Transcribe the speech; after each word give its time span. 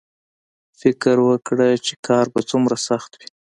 فکر 0.79 1.15
وکړه 1.29 1.67
چې 1.85 1.93
کار 2.07 2.25
به 2.33 2.41
څومره 2.49 2.75
سخت 2.87 3.11
وي 3.19 3.27